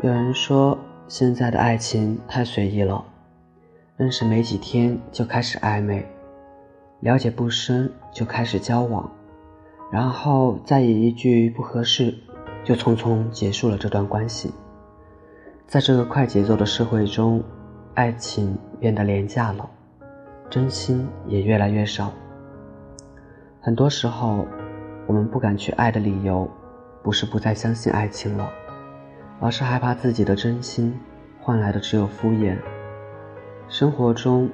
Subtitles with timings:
[0.00, 0.78] 有人说，
[1.08, 3.04] 现在的爱情太随意了，
[3.96, 6.06] 认识没几天就开始暧昧，
[7.00, 9.10] 了解不深就开始交往，
[9.90, 12.14] 然后再以一句不合适
[12.62, 14.54] 就匆匆结束了这段关系。
[15.66, 17.42] 在这个快节奏的社会中，
[17.94, 19.68] 爱情变得廉价了，
[20.48, 22.12] 真心也越来越少。
[23.60, 24.46] 很多时候，
[25.08, 26.48] 我们不敢去爱的理由，
[27.02, 28.48] 不是不再相信爱情了。
[29.40, 30.98] 而是害怕自己的真心
[31.40, 32.56] 换来的只有敷衍。
[33.68, 34.48] 生活中，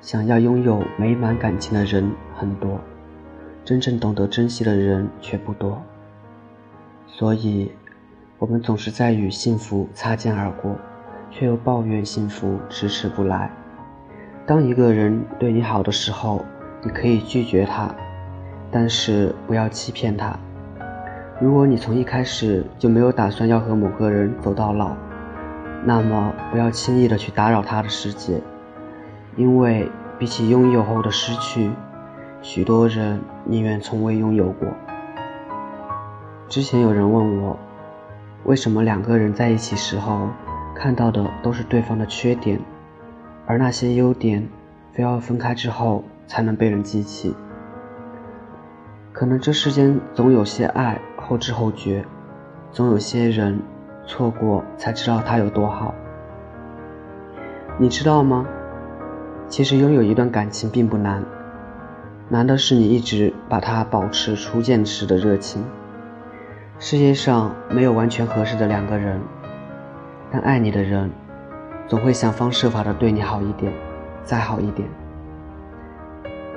[0.00, 2.80] 想要拥有美满感情的人很多，
[3.64, 5.80] 真正懂得珍惜的人却不多。
[7.06, 7.72] 所以，
[8.38, 10.76] 我们总是在与幸福擦肩而过，
[11.30, 13.50] 却又抱怨幸福迟迟不来。
[14.46, 16.44] 当一个人对你好的时候，
[16.82, 17.94] 你可以拒绝他，
[18.70, 20.38] 但是不要欺骗他。
[21.42, 24.94] 如果你从一开始就没有打算要和某个人走到老，
[25.84, 28.40] 那么不要轻易的去打扰他的世界，
[29.34, 29.90] 因为
[30.20, 31.72] 比起拥有后的失去，
[32.42, 34.68] 许多人宁愿从未拥有过。
[36.48, 37.58] 之前有人问我，
[38.44, 40.28] 为什么两个人在一起时候
[40.76, 42.60] 看到的都是对方的缺点，
[43.46, 44.48] 而那些优点
[44.92, 47.34] 非要分开之后才能被人记起？
[49.12, 51.00] 可能这世间总有些爱
[51.32, 52.04] 后知后觉，
[52.72, 53.58] 总有些人
[54.06, 55.94] 错过才知道他有多好。
[57.78, 58.46] 你知道吗？
[59.48, 61.24] 其实拥有一段感情并不难，
[62.28, 65.64] 难的是你一直把它保持初见时的热情。
[66.78, 69.18] 世界上没有完全合适的两个人，
[70.30, 71.10] 但爱你的人
[71.88, 73.72] 总会想方设法的对你好一点，
[74.22, 74.86] 再好一点。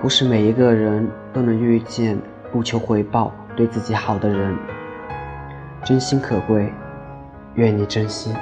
[0.00, 2.16] 不是每一个人都能遇见。
[2.52, 4.54] 不求回报，对自己好的人，
[5.82, 6.70] 真心可贵，
[7.54, 8.34] 愿你珍惜。